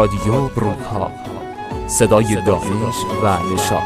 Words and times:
رادیو 0.00 0.48
بروکا 0.48 1.12
صدای 1.86 2.42
دانش 2.42 2.94
و 3.22 3.38
نشاط 3.54 3.82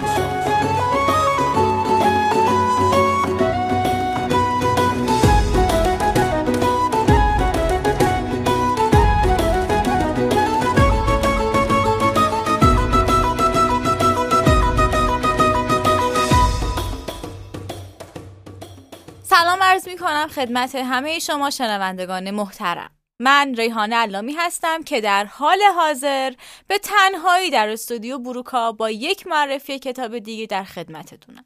سلام 19.22 19.62
عرض 19.62 19.88
می 19.88 19.98
کنم 19.98 20.28
خدمت 20.28 20.74
همه 20.74 21.18
شما 21.18 21.50
شنوندگان 21.50 22.30
محترم. 22.30 22.93
من 23.20 23.54
ریحانه 23.54 23.96
علامی 23.96 24.32
هستم 24.32 24.82
که 24.82 25.00
در 25.00 25.24
حال 25.24 25.58
حاضر 25.76 26.32
به 26.68 26.78
تنهایی 26.78 27.50
در 27.50 27.68
استودیو 27.68 28.18
بروکا 28.18 28.72
با 28.72 28.90
یک 28.90 29.26
معرفی 29.26 29.78
کتاب 29.78 30.18
دیگه 30.18 30.46
در 30.46 30.64
خدمتتونم. 30.64 31.44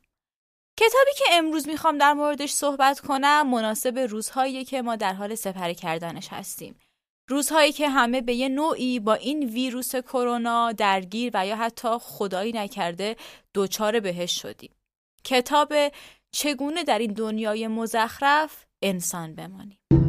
کتابی 0.77 1.11
که 1.19 1.25
امروز 1.33 1.69
می‌خوام 1.69 1.99
در 1.99 2.12
موردش 2.12 2.51
صحبت 2.51 3.01
کنم 3.01 3.51
مناسب 3.51 3.99
روزهایی 3.99 4.65
که 4.65 4.83
ما 4.83 4.97
در 4.97 5.12
حال 5.12 5.35
سپری 5.35 5.75
کردنش 5.75 6.29
هستیم. 6.29 6.79
روزهایی 7.31 7.73
که 7.73 7.89
همه 7.89 8.21
به 8.21 8.35
یه 8.35 8.48
نوعی 8.48 9.01
با 9.01 9.15
این 9.15 9.48
ویروس 9.48 9.97
کرونا 9.97 10.73
درگیر 10.73 11.31
و 11.35 11.47
یا 11.47 11.57
حتی 11.57 11.89
خدایی 12.01 12.53
نکرده 12.53 13.17
دچار 13.55 14.01
بهش 14.01 14.43
شدیم. 14.43 14.75
کتاب 15.25 15.73
چگونه 16.33 16.85
در 16.85 16.98
این 16.98 17.12
دنیای 17.12 17.69
مزخرف 17.69 18.64
انسان 18.83 19.35
بمانیم. 19.35 20.08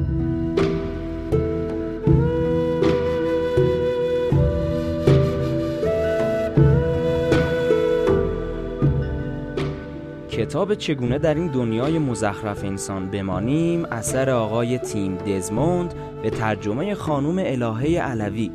کتاب 10.40 10.76
چگونه 10.76 11.18
در 11.18 11.34
این 11.34 11.48
دنیای 11.48 12.00
مزخرف 12.00 12.64
انسان 12.64 13.09
بمانیم 13.09 13.86
اثر 13.86 14.30
آقای 14.30 14.78
تیم 14.78 15.16
دزموند 15.16 15.94
به 16.23 16.30
ترجمه 16.30 16.95
خانم 16.95 17.38
الهه 17.38 18.02
علوی. 18.02 18.52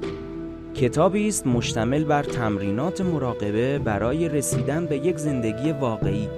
کتابی 0.75 1.29
است 1.29 1.47
مشتمل 1.47 2.05
بر 2.05 2.23
تمرینات 2.23 3.01
مراقبه 3.01 3.79
برای 3.79 4.29
رسیدن 4.29 4.87
به 4.87 4.97
یک 4.97 5.19
زندگی 5.19 5.73
واقعی. 5.73 6.29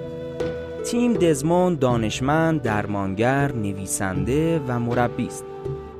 تیم 0.85 1.13
دزموند 1.13 1.79
دانشمند، 1.79 2.61
درمانگر، 2.61 3.51
نویسنده 3.51 4.61
و 4.67 4.79
مربی 4.79 5.27
است 5.27 5.45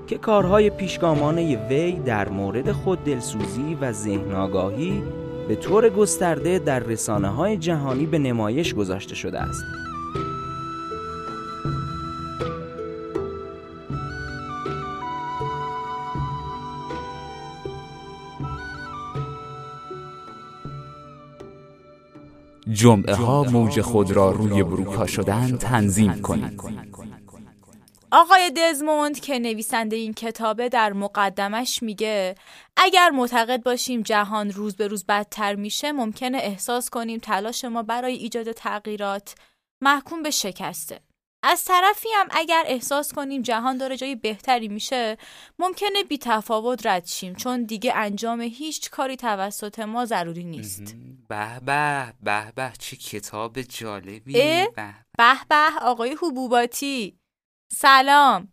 که 0.07 0.17
کارهای 0.17 0.69
پیشگامانه 0.69 1.67
وی 1.69 1.91
در 1.91 2.29
مورد 2.29 2.71
خود 2.71 3.03
دلسوزی 3.03 3.77
و 3.81 3.91
ذهن 3.91 4.31
آگاهی 4.31 5.03
به 5.47 5.55
طور 5.55 5.89
گسترده 5.89 6.59
در 6.59 6.79
رسانه 6.79 7.27
های 7.27 7.57
جهانی 7.57 8.05
به 8.05 8.19
نمایش 8.19 8.73
گذاشته 8.73 9.15
شده 9.15 9.39
است. 9.39 9.63
جمعه 22.71 23.15
ها 23.15 23.43
موج 23.43 23.81
خود 23.81 24.11
را 24.11 24.31
روی 24.31 24.63
بروکا 24.63 25.05
شدن 25.05 25.57
تنظیم 25.57 26.13
کنید 26.13 26.86
آقای 28.17 28.51
دزموند 28.51 29.19
که 29.19 29.39
نویسنده 29.39 29.95
این 29.95 30.13
کتابه 30.13 30.69
در 30.69 30.93
مقدمش 30.93 31.83
میگه 31.83 32.35
اگر 32.77 33.09
معتقد 33.09 33.63
باشیم 33.63 34.01
جهان 34.01 34.51
روز 34.51 34.75
به 34.75 34.87
روز 34.87 35.05
بدتر 35.05 35.55
میشه 35.55 35.91
ممکنه 35.91 36.37
احساس 36.37 36.89
کنیم 36.89 37.19
تلاش 37.19 37.65
ما 37.65 37.83
برای 37.83 38.13
ایجاد 38.13 38.51
تغییرات 38.51 39.35
محکوم 39.83 40.23
به 40.23 40.31
شکسته. 40.31 40.99
از 41.43 41.65
طرفی 41.65 42.09
هم 42.15 42.27
اگر 42.31 42.63
احساس 42.67 43.13
کنیم 43.13 43.41
جهان 43.41 43.77
داره 43.77 43.97
جای 43.97 44.15
بهتری 44.15 44.67
میشه 44.67 45.17
ممکنه 45.59 46.03
بی 46.03 46.17
تفاوت 46.17 46.85
رد 46.85 47.05
شیم 47.05 47.35
چون 47.35 47.63
دیگه 47.63 47.93
انجام 47.95 48.41
هیچ 48.41 48.89
کاری 48.89 49.15
توسط 49.15 49.79
ما 49.79 50.05
ضروری 50.05 50.43
نیست. 50.43 50.95
به 51.29 51.59
به 51.65 52.13
به 52.23 52.51
به 52.55 52.71
چه 52.79 52.95
کتاب 52.95 53.61
جالبی. 53.61 54.33
به 54.33 55.37
به 55.49 55.69
آقای 55.81 56.17
حبوباتی. 56.21 57.19
سلام. 57.73 58.47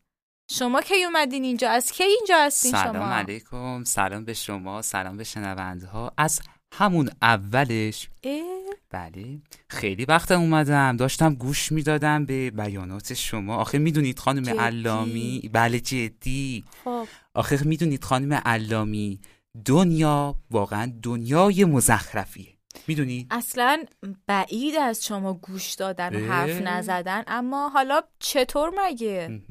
شما 0.50 0.80
کی 0.80 1.04
اومدین 1.04 1.44
اینجا؟ 1.44 1.70
از 1.70 1.92
کی 1.92 2.04
اینجا 2.04 2.38
هستین 2.41 2.72
سلام 2.72 2.94
شما؟ 2.94 3.12
علیکم. 3.12 3.84
سلام 3.84 4.25
به 4.25 4.34
شما 4.34 4.82
سلام 4.82 5.16
به 5.16 5.25
شنونده 5.25 5.86
ها 5.86 6.12
از 6.19 6.41
همون 6.75 7.10
اولش. 7.22 8.08
اه؟ 8.22 8.42
بله. 8.91 9.38
خیلی 9.70 10.04
وقت 10.04 10.32
اومدم. 10.32 10.97
داشتم 10.97 11.34
گوش 11.34 11.72
می‌دادم 11.72 12.26
به 12.26 12.50
بیانات 12.50 13.14
شما. 13.14 13.56
آخه 13.56 13.78
می‌دونید 13.78 14.19
خانم 14.19 14.42
جدی؟ 14.42 14.58
علامی 14.58 15.50
بله 15.53 15.80
جدی. 15.80 16.64
خب. 16.84 17.06
آخه 17.34 17.64
می‌دونید 17.64 18.04
خانم 18.04 18.32
علامی 18.32 19.20
دنیا 19.64 20.34
واقعا 20.50 20.92
دنیای 21.03 21.64
مزخرفیه. 21.64 22.53
می‌دونید 22.86 23.26
اصلا 23.30 23.84
بعید 24.26 24.74
از 24.74 25.04
شما 25.04 25.34
گوش 25.34 25.74
دادن 25.74 26.14
و؟ 26.14 26.26
حرف 26.28 26.60
نزدن 26.60 27.22
اما 27.26 27.68
حالا 27.68 28.00
چطور 28.18 28.72
مگه؟ 28.76 29.42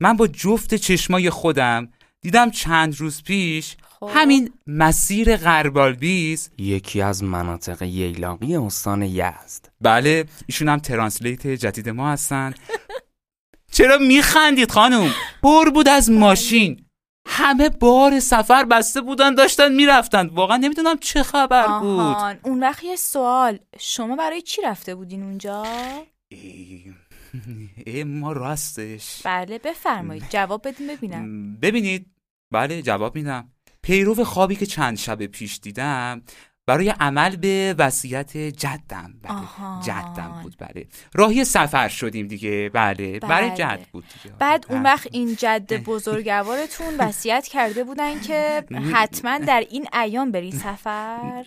من 0.00 0.16
با 0.16 0.26
جفت 0.26 0.74
چشمای 0.74 1.30
خودم 1.30 1.88
دیدم 2.20 2.50
چند 2.50 2.96
روز 2.96 3.22
پیش 3.22 3.76
خب. 4.00 4.10
همین 4.14 4.50
مسیر 4.66 5.36
غربالبیز 5.36 6.50
یکی 6.58 7.02
از 7.02 7.24
مناطق 7.24 7.82
ییلاقی 7.82 8.56
استان 8.56 9.02
یزد. 9.02 9.68
بله 9.80 10.24
ایشون 10.46 10.68
هم 10.68 10.78
ترانسلیت 10.78 11.46
جدید 11.46 11.88
ما 11.88 12.10
هستن. 12.10 12.54
چرا 13.72 13.98
میخندید 13.98 14.70
خانم؟ 14.70 15.10
پر 15.42 15.70
بود 15.70 15.88
از 15.88 16.10
ماشین. 16.10 16.84
همه 17.32 17.68
بار 17.68 18.20
سفر 18.20 18.64
بسته 18.64 19.00
بودن 19.00 19.34
داشتن 19.34 19.72
می‌رفتن. 19.72 20.26
واقعا 20.26 20.56
نمی‌دونم 20.56 20.98
چه 20.98 21.22
خبر 21.22 21.66
بود. 21.66 22.00
آهان 22.00 22.38
اون 22.44 22.60
وقت 22.60 22.84
یه 22.84 22.96
سوال. 22.96 23.58
شما 23.80 24.16
برای 24.16 24.42
چی 24.42 24.62
رفته 24.62 24.94
بودین 24.94 25.22
اونجا؟ 25.22 25.64
ای, 26.28 26.94
ای 27.86 28.04
ما 28.04 28.32
راستش. 28.32 29.22
بله 29.24 29.58
بفرمایید. 29.58 30.24
جواب 30.30 30.68
بدین 30.68 30.86
ببینم. 30.86 31.56
ببینید. 31.56 32.06
بله 32.52 32.82
جواب 32.82 33.14
میدم. 33.14 33.52
پیرو 33.82 34.24
خوابی 34.24 34.56
که 34.56 34.66
چند 34.66 34.96
شب 34.96 35.26
پیش 35.26 35.58
دیدم 35.62 36.22
برای 36.66 36.88
عمل 36.88 37.36
به 37.36 37.74
وصیت 37.78 38.36
جدم 38.36 39.14
بله. 39.22 39.82
جدم 39.84 40.40
بود 40.42 40.56
بله. 40.58 40.86
راهی 41.14 41.44
سفر 41.44 41.88
شدیم 41.88 42.26
دیگه 42.26 42.70
بله. 42.74 43.18
برای 43.18 43.48
بله. 43.48 43.56
جد 43.56 43.80
بود 43.92 44.04
دیگه. 44.22 44.36
بعد 44.36 44.66
اون 44.68 44.82
بله. 44.82 44.92
وقت 44.92 45.08
این 45.12 45.36
جد 45.36 45.84
بزرگوارتون 45.84 46.96
وصیت 46.98 47.46
کرده 47.46 47.84
بودن 47.84 48.20
که 48.20 48.64
حتما 48.94 49.38
در 49.38 49.64
این 49.70 49.86
ایام 49.92 50.30
برید 50.30 50.54
سفر. 50.54 51.44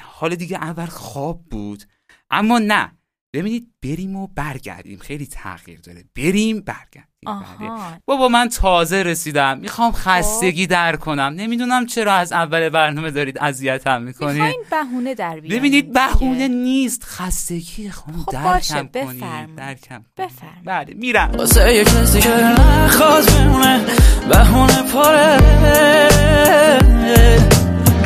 حالا 0.00 0.34
دیگه 0.34 0.56
اول 0.56 0.86
خواب 0.86 1.40
بود 1.50 1.84
اما 2.30 2.58
نه. 2.58 2.92
ببینید 3.34 3.66
بریم 3.82 4.16
و 4.16 4.28
برگردیم. 4.36 4.98
خیلی 4.98 5.26
تغییر 5.26 5.80
داره. 5.80 6.04
بریم 6.16 6.60
برگردیم. 6.60 7.08
بله. 7.26 8.00
بابا 8.04 8.28
من 8.28 8.48
تازه 8.48 9.02
رسیدم. 9.02 9.58
می‌خوام 9.58 9.92
خستگی 9.92 10.66
در 10.66 10.96
کنم. 10.96 11.34
نمی‌دونم 11.36 11.86
چرا 11.86 12.12
از 12.14 12.32
اول 12.32 12.68
برنامه 12.68 13.10
دارید 13.10 13.38
اذیتم 13.38 14.02
می‌کنید. 14.02 14.42
می‌خواین 14.42 14.64
بهونه 14.70 15.14
در 15.14 15.40
بیارین. 15.40 15.58
ببینید. 15.58 15.92
بهونه 15.92 16.48
نیست. 16.48 17.04
خستگی 17.04 17.90
خانم 17.90 18.18
خب 18.18 18.32
درکم 18.32 18.74
کنید. 18.74 18.92
بفرمایید. 18.92 19.56
درکم. 19.56 20.04
بفرمایید. 20.16 20.64
بله 20.64 20.94
میرم. 20.94 21.30
واسه 21.30 21.74
یه 21.74 21.84
کسی 21.84 22.20
که 22.20 22.28
بمونه 22.28 23.80
بهونه 24.28 24.82
پره. 24.82 25.38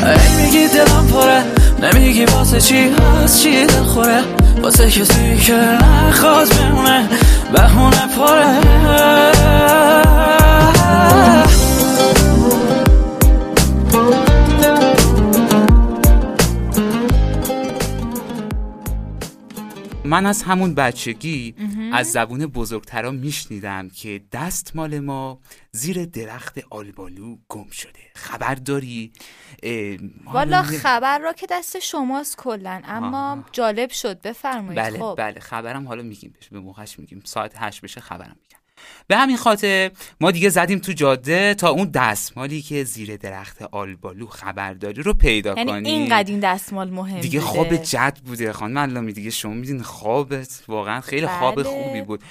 ای 0.03 0.45
میگی 0.45 0.69
دلم 0.69 1.09
پره. 1.13 1.45
نمیگی 1.83 2.25
واسه 2.25 2.61
چی 2.61 2.89
هست 2.89 3.43
چی 3.43 3.67
دل 3.67 3.83
خوره. 3.83 4.46
واسه 4.63 4.91
کسی 4.91 5.37
که 5.37 5.53
نخواد 5.53 6.49
بمونه 6.57 7.09
بهونه 7.53 8.07
پره. 8.17 8.77
من 20.05 20.27
از 20.27 20.43
همون 20.43 20.75
بچگی 20.75 21.55
از 21.93 22.13
زبون 22.13 22.47
بزرگترا 22.47 23.11
میشنیدم 23.11 23.89
که 23.89 24.21
دستمال 24.33 25.01
ما 25.01 25.41
زیر 25.73 26.05
درخت 26.05 26.61
آلبالو 26.71 27.37
گم 27.49 27.71
شده. 27.71 28.01
خبر 28.15 28.55
داری؟ 28.55 29.13
والا 30.25 30.63
خبر 30.63 31.19
را 31.19 31.33
که 31.33 31.47
دست 31.51 31.79
شماست 31.79 32.37
کلا 32.37 32.83
اما 32.85 33.33
آها. 33.33 33.45
جالب 33.53 33.91
شد. 33.91 34.21
بفرمایید. 34.23 34.83
بله 34.83 34.99
خب. 34.99 35.15
بله 35.19 35.41
خبرم 35.41 35.89
حالا 35.89 36.03
میگیم 36.03 36.35
بهش 36.35 36.49
به 36.49 36.61
موقعش 36.61 36.99
میگیم. 36.99 37.23
ساعت 37.25 37.53
هشت 37.57 37.81
بشه 37.81 38.01
خبرم 38.01 38.37
میگم. 38.43 38.56
به 39.07 39.17
همین 39.17 39.37
خاطر 39.37 39.91
ما 40.21 40.31
دیگه 40.31 40.49
زدیم 40.49 40.79
تو 40.79 40.93
جاده 40.93 41.55
تا 41.55 41.69
اون 41.69 41.91
دستمالی 41.91 42.63
که 42.63 42.85
زیر 42.85 43.17
درخت 43.17 43.63
آلبالو 43.63 44.27
خبرداری 44.27 45.03
رو 45.03 45.15
پیدا 45.15 45.55
یعنی 45.57 45.71
کنیم. 45.71 45.85
اینقدر 45.85 46.31
این 46.31 46.41
دستمال 46.41 46.91
مهم 46.91 47.21
دیگه. 47.21 47.41
خواب 47.41 47.77
جد 47.77 48.19
بوده 48.27 48.53
خانم. 48.53 48.79
علامی 48.79 49.13
دیگه 49.13 49.31
شما 49.31 49.53
میدین 49.53 49.83
خوابت 49.83 50.63
واقعا 50.69 51.01
خیلی 51.01 51.27
خواب 51.27 51.55
بله. 51.55 51.65
خوبی 51.65 52.03
بود. 52.03 52.23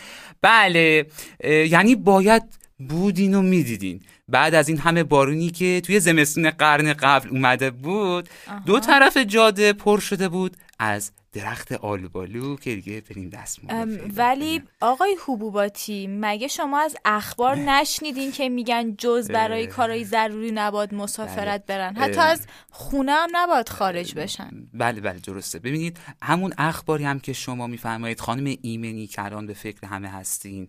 بله 0.42 1.06
یعنی 1.44 1.96
باید 1.96 2.44
بودین 2.90 3.34
و 3.34 3.42
می‌دیدین. 3.42 4.02
بعد 4.28 4.56
از 4.56 4.70
این 4.70 4.78
همه 4.78 5.04
بارونی 5.04 5.50
که 5.50 5.82
توی 5.86 6.00
زمستون 6.00 6.50
قرن 6.50 6.94
قبل 6.94 7.30
اومده 7.30 7.72
بود 7.72 8.30
دو 8.66 8.80
طرف 8.80 9.18
جاده 9.18 9.74
پر 9.74 10.00
شده 10.00 10.30
بود 10.30 10.58
از 10.80 11.12
درخت 11.36 11.72
آلبالو 11.72 12.56
که 12.56 12.76
دیگه 12.76 13.02
بریم 13.02 13.30
دستمال 13.30 14.12
ولی. 14.16 14.62
آقای 14.82 15.18
حبوباتی 15.28 16.08
مگه 16.10 16.48
شما 16.48 16.80
از 16.80 16.96
اخبار 17.06 17.56
نشنیدین 17.56 18.32
که 18.32 18.50
میگن 18.50 18.96
جز 18.96 19.32
برای. 19.32 19.68
کارهای 19.68 20.04
ضروری 20.04 20.52
نباید 20.52 20.94
مسافرت 20.94 21.66
برن 21.66 21.96
حتی. 21.96 22.20
از 22.20 22.48
خونه 22.70 23.12
هم 23.12 23.30
نباید 23.34 23.70
خارج 23.70 24.16
بشن 24.16 24.52
بله 24.74 25.02
بله 25.02 25.20
درسته 25.20 25.60
ببینید 25.60 26.00
همون 26.22 26.54
اخباری 26.58 27.04
هم 27.04 27.20
که 27.20 27.34
شما 27.34 27.68
میفرمایید 27.68 28.20
خانم 28.20 28.58
ایمنی 28.62 29.08
که 29.08 29.24
الان 29.24 29.48
به 29.48 29.54
فکر 29.54 29.88
همه 29.88 30.10
هستین 30.10 30.68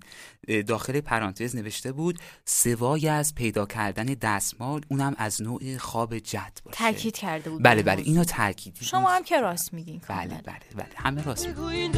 داخل 0.66 1.00
پرانتز 1.00 1.56
نوشته 1.56 1.92
بود 1.92 2.18
سوای 2.44 3.08
از 3.08 3.34
پیدا 3.34 3.66
کردن 3.66 4.04
دستمال 4.04 4.80
اونم 4.88 5.14
از 5.18 5.42
نوع 5.42 5.76
خواب 5.76 6.18
جد 6.18 6.58
باشه 6.64 6.78
تاکید 6.78 7.16
کرده 7.16 7.50
بود 7.50 7.62
بله 7.62 7.82
بله. 7.82 8.02
اینو 8.02 8.24
تاکیدی 8.24 8.84
شما 8.84 9.10
هم 9.10 9.22
که 9.22 9.40
راست 9.40 9.74
میگین 9.74 10.00
بله. 10.08 10.40
بله 10.46 10.55
بله 10.76 10.86
همه 10.96 11.22
راست 11.22 11.46
میگن. 11.46 11.92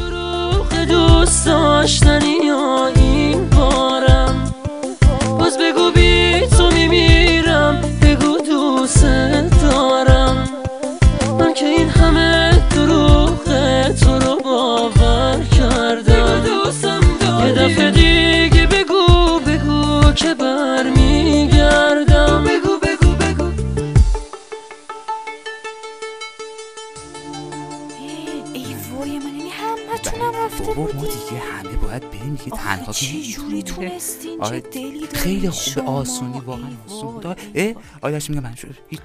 دوست 0.88 1.46
داشتنی 1.46 2.37
یعنی 29.78 29.88
همه 29.90 29.98
تونم 29.98 30.32
بله. 30.32 30.44
رفته 30.44 30.64
بابا 30.64 30.82
ما 30.82 31.02
دیگه 31.02 31.40
همه 31.52 31.76
باید 31.76 32.10
بریم 32.10 32.34
دیگه 32.34 32.56
تنها 32.56 32.92
چه 32.92 33.06
که 33.06 33.22
جوری 33.32 33.62
تونستین 33.62 34.42
آره، 34.42 34.60
چه 34.60 34.68
دلی 34.68 35.06
خیلی 35.06 35.50
خوبه 35.50 35.70
شما. 35.70 35.90
آسونی 36.00 36.40
واقعا 36.40 36.70
آسون 36.86 37.12
بود 37.12 37.26
اه 37.26 37.36
ای. 37.54 37.76
آیدش 38.02 38.30
میگم 38.30 38.42
من 38.42 38.54
شد 38.54 38.74
هیچ. 38.88 39.00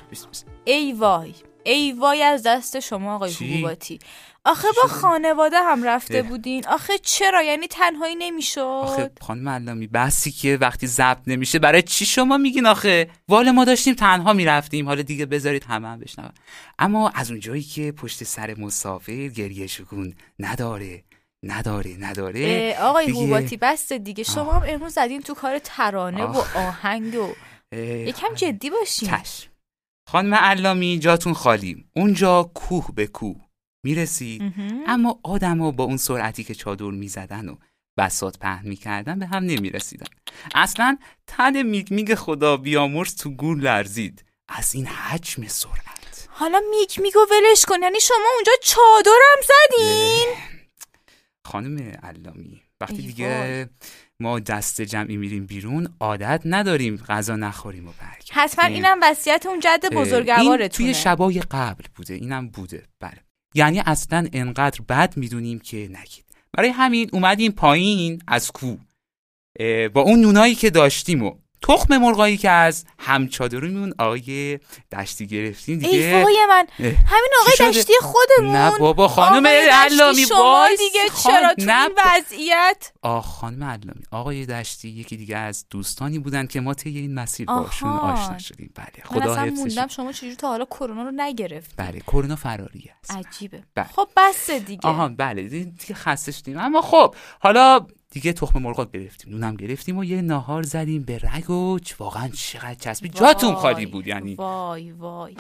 ای 0.66 0.94
وای 0.94 1.34
ای 1.66 1.92
وای 1.92 2.24
از 2.24 2.44
دست 2.44 2.80
شما 2.80 3.16
آقای؟ 3.16 3.34
حبوباتی. 3.34 4.00
آخه 4.46 4.68
با 4.84 4.90
خانواده 4.90 5.58
هم 5.64 5.84
رفته 5.84 6.18
اه. 6.18 6.22
بودین. 6.22 6.68
آخه 6.68 6.98
چرا؟ 6.98 7.44
یعنی 7.44 7.68
تنهایی 7.68 8.16
نمی‌شد. 8.16 8.60
آخه 8.62 9.12
خانم 9.22 9.50
علمی 9.50 9.88
بحثی 9.88 10.32
که 10.32 10.58
وقتی 10.62 10.88
ضبط 10.88 11.18
نمیشه 11.28 11.60
برای 11.60 11.82
چی 11.82 12.06
شما 12.06 12.38
میگین 12.38 12.66
آخه؟ 12.66 13.10
والا 13.28 13.52
ما 13.52 13.66
داشتیم 13.66 13.94
تنها 13.94 14.34
می‌رفتیم. 14.34 14.86
حالا 14.88 15.02
دیگه 15.02 15.26
بذارید 15.26 15.64
همه 15.64 15.88
هم 15.88 16.00
بشنون. 16.00 16.32
اما 16.80 17.10
از 17.10 17.32
اونجایی 17.32 17.62
که 17.64 17.92
پشت 17.92 18.24
سر 18.24 18.56
مسافر 18.58 19.28
گریه 19.28 19.68
شگون 19.68 20.14
نداره. 20.40 21.04
نداره. 21.44 21.98
نداره. 22.00 22.76
آقای 22.82 23.06
دیگه- 23.06 23.20
حبوباتی 23.20 23.58
بس 23.58 23.94
دیگه. 23.94 24.24
شما 24.24 24.54
هم 24.54 24.64
امروز 24.68 24.94
زدین 24.94 25.22
تو 25.22 25.34
کار 25.34 25.60
ترانه 25.60 26.24
و 26.24 26.38
آخ. 26.38 26.56
آهنگ 26.56 27.16
و 27.16 27.34
اه، 27.72 27.80
یکم 27.80 28.34
جدی 28.36 28.70
باشین. 28.70 29.10
چشم. 29.10 29.50
خانم 30.08 30.34
علامی 30.34 31.00
جاتون 31.00 31.34
خالی. 31.34 31.86
اونجا 31.96 32.52
کوه 32.54 32.88
به 32.96 33.08
کوه. 33.08 33.42
می‌رسید. 33.86 34.54
اما 34.88 35.20
آدما 35.24 35.72
با 35.72 35.84
اون 35.84 35.98
سرعتی 35.98 36.44
که 36.44 36.56
چادر 36.56 36.86
می‌زدن 36.86 37.50
و 37.50 37.56
بسات 37.98 38.40
پهن 38.40 38.68
می‌کردن 38.68 39.20
به 39.20 39.26
هم 39.26 39.44
نمی‌رسیدن. 39.44 40.08
اصلا 40.56 40.98
تن 41.28 41.62
میگ 41.62 41.92
میگ 41.92 42.16
خدا 42.16 42.58
بیامرز 42.58 43.16
تو 43.16 43.30
گور 43.30 43.58
لرزید. 43.58 44.26
از 44.48 44.76
این 44.76 44.86
حجم 44.86 45.48
سرعت. 45.48 46.28
حالا 46.30 46.62
میک 46.70 47.00
میگو 47.00 47.20
ولش 47.32 47.66
کن. 47.68 47.82
یعنی 47.84 48.00
شما 48.00 48.28
اونجا 48.36 48.52
چادرم 48.64 49.42
زدین؟ 49.44 50.28
خانم 51.46 52.00
علامی 52.04 52.63
وقتی 52.84 53.02
دیگه. 53.02 53.70
ما 54.20 54.40
دست 54.40 54.82
جمعی 54.82 55.18
میریم 55.18 55.46
بیرون 55.46 55.88
عادت 56.00 56.42
نداریم 56.46 56.96
غذا 56.96 57.36
نخوریم 57.36 57.88
و 57.88 57.92
برگردیم. 58.00 58.32
حتما 58.32 58.66
اینم 58.66 59.00
وصیت 59.02 59.46
اون 59.46 59.60
جد 59.60 59.80
این 59.92 60.02
بزرگوارتونه. 60.02 60.68
توی 60.68 60.94
شبای 60.94 61.42
قبل 61.52 61.84
بوده 61.96 62.14
اینم 62.14 62.48
بوده. 62.48 62.84
بله. 63.00 63.18
یعنی 63.56 63.80
اصلا 63.86 64.28
انقدر 64.34 64.82
بد 64.90 65.18
می‌دونیم 65.18 65.60
که 65.60 65.78
نگید. 65.78 66.26
برای 66.54 66.70
همین 66.70 67.10
اومدیم 67.14 67.52
پایین 67.52 68.22
از 68.28 68.52
کو. 68.52 68.76
با 69.94 70.02
اون 70.02 70.22
نونایی 70.22 70.56
که 70.56 70.70
داشتیم 70.70 71.24
و 71.24 71.36
تخم 71.64 71.98
مرغایی 71.98 72.38
که 72.38 72.50
از 72.50 72.86
همچادرمون 73.00 73.94
آقای 74.00 74.60
دشتی 74.92 75.28
گرفتیم 75.28 75.80
ای 75.80 75.92
دیگه. 75.92 76.24
وای 76.24 76.38
من. 76.50 76.66
همین 76.80 77.30
آقای؟ 77.42 77.70
دشتی 77.72 77.94
خودمون. 78.02 78.56
نه 78.56 78.78
بابا 78.80 79.08
خانم 79.08 79.48
علامی 79.72 80.26
شما. 80.26 80.68
دیگه 80.78 81.10
خان- 81.10 81.34
چرا 81.34 81.54
تو 81.54 81.66
نه 81.66 81.82
این 81.84 81.92
وضعیت؟ 82.06 82.92
آه 83.02 83.24
خانم 83.24 83.64
علامی 83.64 84.04
آقای 84.12 84.46
دشتی 84.46 84.90
یکی 84.90 85.18
دیگه 85.18 85.38
از 85.38 85.66
دوستانی 85.70 86.20
بودن 86.20 86.48
که 86.48 86.62
ما 86.62 86.74
طی 86.74 86.90
این 87.00 87.14
مسیر 87.14 87.46
باشون. 87.46 87.90
آشنا 87.90 88.38
شدیم. 88.38 88.72
بله 88.76 88.88
من 89.12 89.20
خدا 89.22 89.32
اصلا 89.32 89.44
حفظشون 89.44 89.58
موندم 89.60 89.88
شما 89.88 90.12
چجوری 90.12 90.36
تا 90.36 90.48
حالا 90.48 90.66
کرونا 90.66 91.04
رو 91.04 91.12
نگرفت 91.16 91.70
بله 91.78 92.00
کرونا 92.00 92.36
فراری 92.36 92.90
است. 93.00 93.12
عجیبه. 93.12 93.64
بله. 93.76 93.86
خب 93.96 94.08
بس 94.18 94.50
دیگه. 94.52 94.90
آها 94.90 95.10
بله 95.18 95.44
دی- 95.44 95.66
دیگه 95.66 95.94
خسته 95.96 96.32
شدیم. 96.32 96.60
اما 96.60 96.82
خب 96.82 97.16
حالا 97.40 97.88
دیگه 98.14 98.34
تخم 98.34 98.62
مرغ 98.62 98.92
گرفتیم 98.92 99.34
نونم 99.34 99.56
گرفتیم 99.56 99.98
و 99.98 100.04
یه 100.04 100.22
ناهار 100.22 100.64
زدیم 100.64 101.04
به 101.04 101.20
رگ 101.24 101.50
و 101.50 101.80
چ- 101.80 101.94
واقعا 102.00 102.28
چقدر 102.28 102.74
چسبید. 102.74 103.14
جاتون 103.16 103.56
خالی 103.56 103.86
بود 103.86 104.08
یعنی. 104.08 104.36
وای 104.36 104.92
وای. 104.92 105.36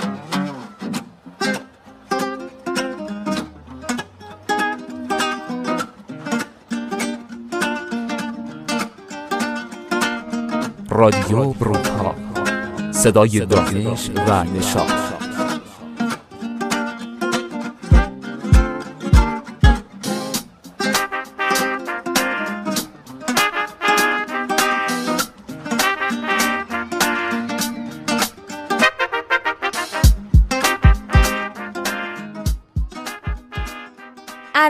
رادیو 10.89 11.45
بروکا 11.53 12.15
صدای 12.91 13.39
دانش 13.39 14.09
و 14.27 14.43
نشاط. 14.43 15.02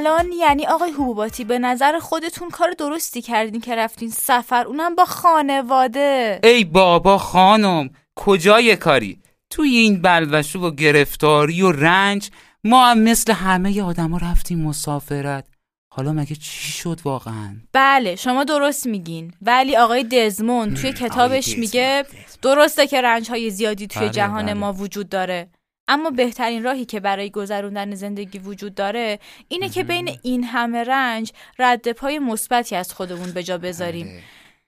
الان 0.07 0.31
یعنی 0.31 0.67
آقای 0.67 0.91
حبوباتی 0.91 1.43
به 1.43 1.59
نظر 1.59 1.99
خودتون 1.99 2.49
کار 2.49 2.71
درستی 2.71 3.21
کردین 3.21 3.61
که 3.61 3.75
رفتین 3.75 4.09
سفر. 4.09 4.65
اونم 4.67 4.95
با 4.95 5.05
خانواده. 5.05 6.39
ای 6.43 6.63
بابا 6.63 7.17
خانم 7.17 7.89
کجای 8.15 8.75
کاری؟ 8.75 9.19
توی 9.49 9.69
این 9.75 10.01
بلوشو 10.01 10.59
و 10.59 10.71
گرفتاری 10.71 11.61
و 11.61 11.71
رنج 11.71 12.29
ما 12.63 12.85
هم 12.85 12.99
مثل 12.99 13.33
همه 13.33 13.81
آدما 13.81 14.17
رفتیم 14.17 14.59
مسافرت. 14.59 15.45
حالا 15.93 16.11
مگه 16.11 16.35
چی 16.35 16.71
شد 16.71 16.99
واقعا؟ 17.03 17.55
بله 17.73 18.15
شما 18.15 18.43
درست 18.43 18.85
میگین. 18.87 19.33
ولی 19.41 19.77
آقای 19.77 20.03
دزمون 20.03 20.73
توی 20.73 20.93
کتابش 20.93 21.43
دزموند، 21.43 21.59
میگه. 21.59 22.05
درسته 22.41 22.87
که 22.87 23.01
رنج 23.01 23.29
های 23.29 23.49
زیادی 23.49 23.87
توی 23.87 24.01
بله، 24.01 24.11
جهان 24.11 24.45
بله. 24.45 24.53
ما 24.53 24.73
وجود 24.73 25.09
داره. 25.09 25.49
اما 25.87 26.09
بهترین 26.09 26.63
راهی 26.63 26.85
که 26.85 26.99
برای 26.99 27.29
گذروندن 27.29 27.95
زندگی 27.95 28.39
وجود 28.39 28.75
داره 28.75 29.19
اینه 29.47 29.69
که 29.69 29.83
بین 29.83 30.17
این 30.21 30.43
همه 30.43 30.83
رنج 30.83 31.31
رد 31.59 31.91
پای 31.91 32.19
مثبتی 32.19 32.75
از 32.75 32.93
خودمون 32.93 33.31
به 33.31 33.43
جا 33.43 33.57
بذاریم. 33.57 34.07
بله. 34.07 34.23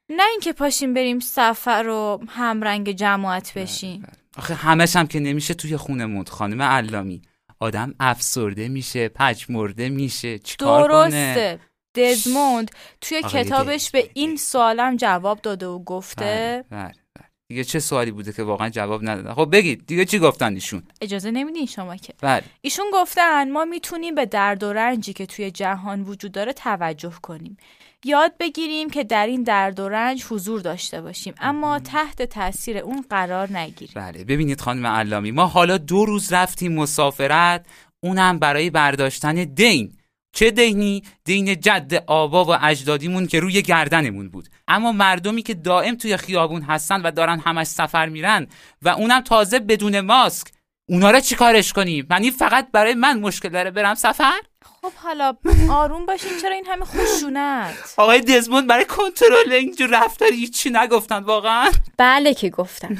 نه 0.10 0.24
اینکه 0.32 0.54
پاشیم 0.54 0.94
بریم 0.94 1.20
سفر 1.20 1.88
و 1.88 2.20
همرنگ 2.28 2.92
جماعت 2.92 3.54
بشیم. 3.54 4.08
آخه 4.38 4.54
همش 4.54 4.96
هم 4.96 5.08
که 5.08 5.20
نمیشه 5.20 5.54
توی 5.54 5.78
خونمون 5.78 6.26
خانم 6.26 6.62
علامی 6.62 7.22
آدم 7.60 7.96
افسرده 8.00 8.68
میشه 8.68 9.10
پچمرده 9.10 9.90
میشه 9.90 10.40
چیکار 10.40 10.90
کنه؟ 10.90 11.36
درسته. 11.36 11.60
دزموند 11.96 12.72
توی 13.02 13.24
کتابش 13.24 13.92
به. 13.92 14.10
این 14.14 14.38
سوالم 14.38 14.96
جواب 14.96 15.42
داده 15.42 15.68
و 15.68 15.84
گفته. 15.84 16.64
بله، 16.70 16.82
بله، 16.82 16.84
بله. 16.84 17.05
دیگه 17.48 17.64
چه 17.64 17.80
سوالی 17.80 18.12
بوده 18.12 18.34
که 18.34 18.44
واقعا 18.44 18.70
جواب 18.70 19.10
ندادن؟ 19.10 19.34
خب 19.34 19.50
بگید 19.52 19.86
دیگه 19.88 20.06
چی 20.06 20.20
گفتن 20.20 20.54
ایشون؟ 20.54 20.84
اجازه 21.02 21.32
نمیدین 21.32 21.66
شما 21.66 21.96
که. 21.96 22.14
بله. 22.22 22.44
ایشون 22.62 22.86
گفتن 22.94 23.52
ما 23.52 23.66
می‌تونیم 23.66 24.16
به 24.16 24.26
درد 24.26 24.64
و 24.64 24.74
رنجی 24.74 25.14
که 25.14 25.26
توی 25.26 25.52
جهان 25.52 26.02
وجود 26.02 26.32
داره 26.32 26.54
توجه 26.54 27.14
کنیم. 27.22 27.58
یاد 28.04 28.34
بگیریم 28.40 28.90
که 28.90 29.04
در 29.04 29.28
این 29.28 29.44
درد 29.44 29.80
و 29.80 29.90
رنج 29.90 30.26
حضور 30.30 30.62
داشته 30.62 31.02
باشیم 31.02 31.34
اما 31.42 31.80
تحت 31.80 32.22
تاثیر 32.22 32.78
اون 32.78 33.06
قرار 33.10 33.58
نگیریم. 33.58 33.94
بله. 33.96 34.24
ببینید 34.24 34.62
خانم 34.62 34.88
علامی 34.88 35.32
ما 35.32 35.46
حالا 35.46 35.78
دو 35.78 36.06
روز 36.06 36.34
رفتیم 36.34 36.74
مسافرت 36.74 37.66
اونم 38.00 38.40
برای 38.40 38.70
برداشتن 38.70 39.44
دین. 39.44 39.98
چه 40.36 40.52
دینی؟ 40.52 41.04
دین 41.24 41.60
جد 41.60 42.04
آبا 42.08 42.46
و 42.46 42.58
اجدادیمون 42.62 43.28
که 43.28 43.40
روی 43.40 43.62
گردنمون 43.62 44.30
بود. 44.30 44.50
اما 44.68 44.92
مردمی 44.92 45.42
که 45.42 45.54
دائم 45.54 45.96
توی 45.96 46.18
خیابون 46.18 46.62
هستن 46.62 47.02
و 47.02 47.12
دارن 47.12 47.40
همش 47.40 47.68
سفر 47.68 48.10
میرن 48.10 48.48
و 48.82 48.90
اونم 48.90 49.22
تازه 49.22 49.60
بدون 49.60 50.00
ماسک 50.00 50.48
اونا 50.90 51.12
رو 51.12 51.20
چیکارش 51.20 51.74
کنیم؟ 51.74 52.08
یعنی 52.12 52.32
فقط 52.32 52.68
برای 52.72 52.94
من 52.94 53.20
مشکل 53.20 53.50
داره 53.50 53.72
برم 53.72 53.96
سفر؟ 53.96 54.40
خب 54.82 54.92
حالا 54.96 55.34
آروم 55.70 56.06
باشین 56.06 56.32
چرا 56.42 56.56
این 56.56 56.66
همه 56.66 56.86
خشونت؟ 56.86 57.94
آقای 57.98 58.22
دزموند 58.22 58.68
برای 58.68 58.86
کنترل 58.86 59.52
اینجور 59.52 59.90
رفتاری 60.04 60.36
هیچی 60.36 60.70
نگفتن 60.70 61.24
واقعا؟ 61.24 61.72
بله 61.98 62.34
که 62.34 62.50
گفتن. 62.50 62.98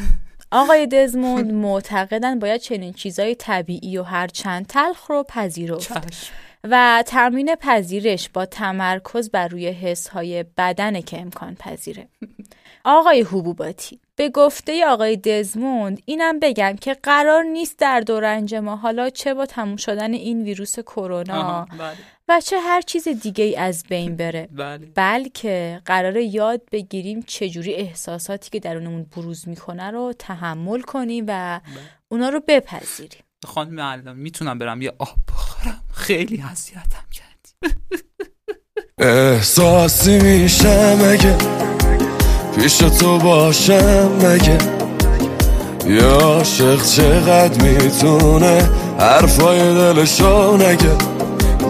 آقای 0.52 0.88
دزموند 0.88 1.52
معتقدن 1.52 2.40
باید 2.40 2.62
چنین 2.62 2.94
چیزای 2.94 3.36
طبیعی 3.36 3.98
و 3.98 4.04
هر 4.04 4.28
چند 4.28 4.68
تلخ 4.68 5.06
رو 5.10 5.24
پذیرفت. 5.24 6.08
چشم 6.10 6.34
و 6.72 7.04
تمرین 7.08 7.56
پذیرش 7.56 8.30
با 8.30 8.46
تمرکز 8.46 9.30
بر 9.30 9.48
روی 9.48 9.68
حسهای 9.68 10.46
بدنه 10.58 11.02
که 11.02 11.22
امکان 11.22 11.56
پذیره. 11.56 12.08
آقای 12.86 13.22
حبوباتی 13.22 14.00
به 14.16 14.30
گفته 14.30 14.86
آقای 14.86 15.18
دزموند 15.18 16.02
اینم 16.06 16.40
بگم 16.40 16.76
که 16.82 16.94
قرار 16.94 17.44
نیست 17.44 17.80
در 17.80 18.00
دو 18.00 18.20
رنج 18.20 18.56
ما 18.56 18.76
حالا 18.76 19.10
چه 19.10 19.34
با 19.34 19.46
تموم 19.46 19.76
شدن 19.76 20.14
این 20.14 20.44
ویروس 20.44 20.80
کرونا 20.80 21.66
بله. 21.80 21.94
و 22.28 22.42
چه 22.42 22.60
هر 22.60 22.82
چیز 22.82 23.08
دیگه 23.08 23.44
ای 23.44 23.56
از 23.56 23.84
بین 23.90 24.16
بره. 24.16 24.48
بله. 24.52 24.88
بلکه 24.96 25.82
قراره 25.86 26.24
یاد 26.24 26.62
بگیریم 26.72 27.22
چجوری 27.22 27.74
احساساتی 27.74 28.50
که 28.50 28.60
درونمون 28.60 29.06
بروز 29.18 29.48
می‌کنه 29.48 29.92
رو 29.92 30.14
تحمل 30.20 30.82
کنیم 30.82 31.26
و 31.28 31.62
اونا 32.08 32.30
رو 32.30 32.42
بپذیریم. 32.48 33.24
خانم 33.46 33.80
علامی 33.80 34.22
می‌تونم 34.22 34.60
برم 34.60 34.82
یه 34.82 34.94
آب 35.00 35.18
خیلی 36.08 36.44
اذیتم 36.52 37.06
کردی. 37.12 37.54
احساسی 38.98 40.20
میشه 40.20 40.96
مگه؟ 40.96 41.38
پیش 42.56 42.78
تو 42.78 43.20
باشم 43.20 44.12
مگه؟ 44.22 44.58
یا 45.88 46.12
عاشق 46.12 46.84
چقدر 46.84 47.64
می‌تونه 47.64 48.70
حرفای 49.00 49.60
دلشو 49.60 50.58
نگه؟ 50.58 50.98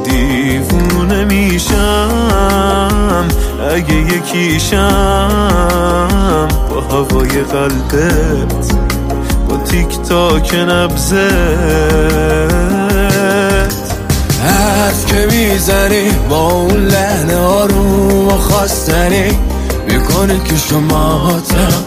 دیوونه 0.03 1.25
میشم 1.25 3.27
اگه 3.71 3.95
یکیشم 3.95 5.27
با 6.69 6.81
هوای 6.81 7.43
قلبت 7.43 8.75
با 9.49 9.57
تیک 9.57 10.01
تاک 10.01 10.55
نبزت 10.55 12.54
حرف 14.75 15.05
که 15.05 15.27
می‌زنی 15.31 16.11
با 16.29 16.51
اون 16.51 16.85
لحن 16.85 17.31
آروم 17.31 18.27
و 18.27 18.31
خواستنی 18.31 19.39
می‌کنه 19.87 20.39
که 20.43 20.57
شماتم 20.57 21.83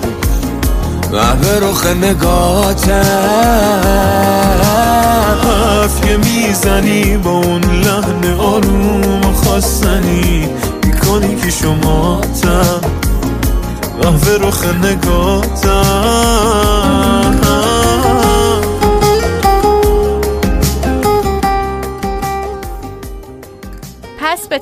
محبه 1.13 1.61
رخ 1.61 1.87
نگاتم. 1.87 3.03
حرف 5.43 6.01
که 6.01 6.17
می‌زنی 6.17 7.17
با 7.17 7.31
اون 7.31 7.61
لحن 7.61 8.35
آروم 8.39 9.25
و 9.25 9.33
خواستنی 9.33 10.49
می‌کنی 10.85 11.37
که 11.37 11.51
شما 11.51 12.21
تم 12.43 12.81
قهوه 14.03 14.49
رخ 14.49 14.65
نگاتم. 14.85 16.88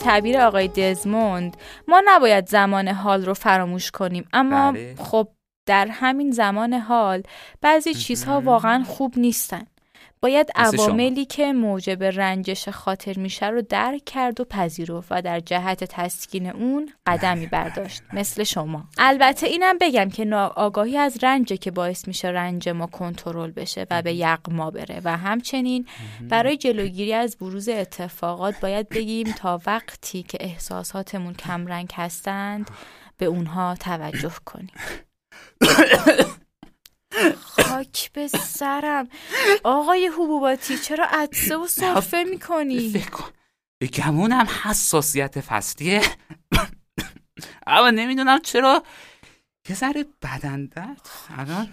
تعبیر 0.06 0.38
آقای 0.38 0.68
دزموند 0.68 1.56
ما 1.88 2.02
نباید 2.04 2.48
زمان 2.48 2.88
حال 2.88 3.24
رو 3.24 3.34
فراموش 3.34 3.90
کنیم 3.90 4.28
اما 4.32 4.72
بله. 4.72 4.94
خب 4.98 5.28
در 5.66 5.86
همین 5.90 6.30
زمان 6.30 6.72
حال 6.72 7.22
بعضی 7.60 7.94
چیزها 7.94 8.40
واقعا 8.40 8.84
خوب 8.84 9.18
نیستن 9.18 9.66
باید. 10.20 10.50
عواملی 10.54 11.24
که 11.24 11.52
موجب 11.52 12.04
رنجش 12.04 12.68
خاطر 12.68 13.18
میشه 13.18 13.46
رو 13.46 13.62
درک 13.62 14.04
کرد 14.04 14.40
و 14.40 14.44
پذیرفت 14.44 15.08
و 15.10 15.22
در 15.22 15.40
جهت 15.40 15.84
تسکین 15.84 16.50
اون 16.50 16.92
قدمی 17.06 17.46
برداشت 17.46 18.02
مثل 18.12 18.44
شما. 18.44 18.84
البته 18.98 19.46
اینم 19.46 19.78
بگم 19.80 20.10
که 20.10 20.34
آگاهی 20.36 20.96
از 20.96 21.18
رنج 21.22 21.52
که 21.52 21.70
باعث 21.70 22.08
میشه 22.08 22.28
رنج 22.28 22.68
ما 22.68 22.86
کنترل 22.86 23.50
بشه 23.50 23.86
و 23.90 24.02
به 24.02 24.14
یغما 24.14 24.70
بره. 24.70 25.00
و 25.04 25.16
همچنین 25.16 25.86
برای 26.28 26.56
جلوگیری 26.56 27.12
از 27.12 27.36
بروز 27.36 27.68
اتفاقات 27.68 28.60
باید 28.60 28.88
بگیم 28.88 29.32
تا 29.32 29.60
وقتی 29.66 30.22
که 30.22 30.38
احساساتمون 30.40 31.34
کمرنگ 31.34 31.90
هستند 31.94 32.70
به 33.18 33.26
اونها 33.26 33.74
توجه 33.74 34.32
کنیم. 34.44 34.70
خاک 37.40 38.12
به 38.12 38.28
سرم. 38.28 39.08
آقای 39.64 40.06
حبوباتی 40.06 40.78
چرا 40.78 41.06
عدسه 41.10 41.56
و 41.56 41.66
سرفه 41.66 42.24
می‌کنی؟ 42.24 42.90
فکر 42.90 43.10
کن. 43.10 43.30
به 43.78 43.86
گمونم 43.86 44.48
حساسیت 44.62 45.40
فصلیه 45.40 46.02
اما 47.66 47.90
نمی‌دونم 47.90 48.40
چرا. 48.40 48.82
یه 49.68 49.76
ذره 49.76 50.04
بدن 50.22 50.66
درد. 50.66 51.08
الان 51.38 51.72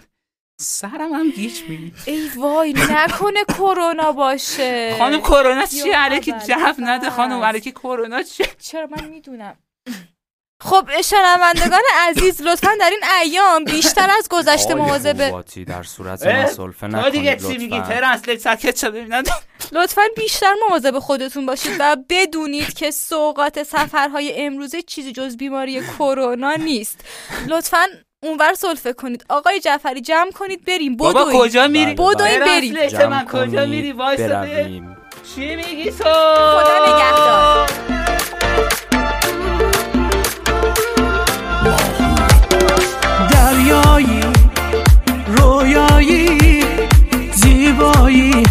سرم 0.62 1.14
هم 1.14 1.30
گیج 1.30 1.62
میگی 1.70 1.94
ای 2.06 2.30
وای 2.36 2.74
نکنه 2.74 3.44
کرونا 3.44 4.12
باشه. 4.12 4.96
خانم 4.98 5.20
کرونا 5.22 5.66
چیه؟ 5.66 5.88
یا 5.88 6.02
علیکی 6.02 6.32
جو 6.32 6.74
نده. 6.78 7.10
خانم. 7.10 7.42
علیکی 7.42 7.72
کرونا 7.72 8.24
چیه؟ 8.24 8.48
چرا؟ 8.60 8.88
من 8.88 9.08
می‌دونم. 9.08 9.58
خب 10.64 11.02
شنوندگان 11.02 11.82
عزیز 12.10 12.42
لطفا 12.42 12.72
در 12.80 12.90
این 12.90 13.02
ایام 13.22 13.64
بیشتر 13.64 14.10
از 14.18 14.28
گذشته 14.30 14.74
مواظب 14.74 15.44
در 15.68 15.84
صورت 15.84 16.28
مسلفه 16.28 16.88
تو 16.88 17.10
دیگه 17.10 17.32
نکنید 17.32 17.52
چی 17.52 17.58
میگی؟ 17.58 17.82
ترنسلیت 17.82 18.40
ساکت 18.40 18.80
شو 18.80 18.92
ببینم 18.92 19.24
لطفا 19.72 20.02
بیشتر 20.16 20.54
مواظب 20.70 21.00
خودتون 21.00 21.46
باشید 21.46 21.72
و 21.80 21.98
بدونید 22.10 22.74
که 22.74 22.92
سوقات 22.92 23.64
سفرهای 23.64 24.42
امروزه 24.42 24.82
چیزی 24.82 25.12
جز 25.12 25.38
بیماری 25.38 25.82
کرونا 25.82 26.54
نیست. 26.54 27.06
لطفا 27.48 27.86
اونور 28.24 28.54
سلفه 28.54 28.94
کنید. 28.94 29.26
آقای 29.30 29.60
جعفری 29.60 30.02
جمع 30.02 30.32
کنید 30.32 30.66
بریم. 30.66 30.98
بابا 30.98 31.24
بدوین. 31.24 31.40
کجا 31.40 31.68
میری؟ 31.68 31.94
بله، 31.94 32.08
بدوین 32.16 32.40
بله. 32.40 32.90
بریم. 32.90 33.10
من 33.10 33.26
کجا 33.26 33.66
میری؟ 33.66 33.94
برویم. 33.94 34.98
چی 35.36 35.56
میگی 35.56 35.92
تو؟ 35.92 36.04
خدا 36.04 36.86
نگهدار. 36.86 38.03
دریایی 43.64 44.22
رویایی 45.38 46.64
زیبایی 47.34 48.44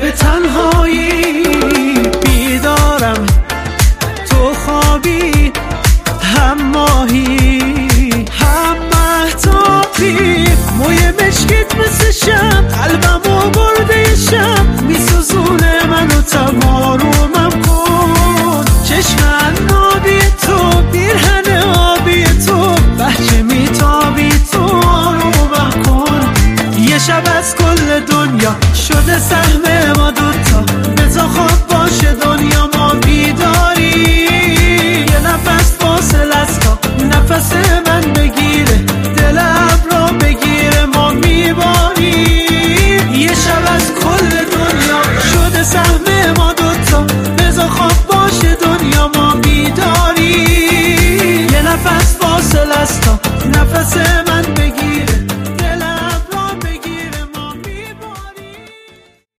به 0.00 0.10
تنهایی. 0.12 1.45
دنیا 28.88 29.02
شده 29.02 29.18
سهم 29.18 29.75